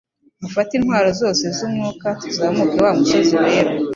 mufate 0.41 0.71
intwaro 0.75 1.09
zoze 1.19 1.45
zumwuka 1.57 2.07
tuzamuke 2.21 2.77
wamusozi 2.85 3.33
wera 3.43 3.71